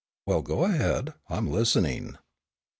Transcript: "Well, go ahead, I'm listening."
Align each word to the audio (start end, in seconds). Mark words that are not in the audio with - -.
"Well, 0.25 0.41
go 0.41 0.63
ahead, 0.65 1.13
I'm 1.29 1.51
listening." 1.51 2.17